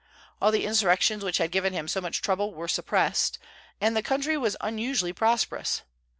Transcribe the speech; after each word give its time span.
All 0.41 0.51
the 0.51 0.65
insurrections 0.65 1.23
which 1.23 1.37
had 1.37 1.51
given 1.51 1.73
him 1.73 1.87
so 1.87 2.01
much 2.01 2.23
trouble 2.23 2.55
were 2.55 2.67
suppressed, 2.67 3.37
and 3.79 3.95
the 3.95 4.01
country 4.01 4.35
was 4.35 4.57
unusually 4.59 5.13
prosperous. 5.13 5.83